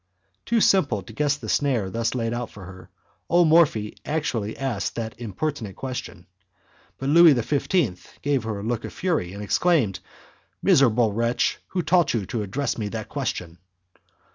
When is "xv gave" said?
7.39-8.41